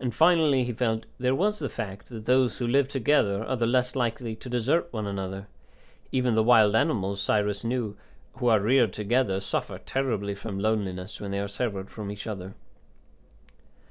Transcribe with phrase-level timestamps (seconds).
[0.00, 3.66] And finally, he felt, there was the fact that those who live together are the
[3.66, 5.48] less likely to desert one another;
[6.10, 7.94] even the wild animals, Cyrus knew,
[8.36, 12.54] who are reared together suffer terribly from loneliness when they are severed from each other.